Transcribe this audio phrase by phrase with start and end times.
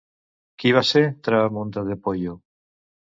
[0.61, 2.33] Qui va ser Trahamunda de Poio?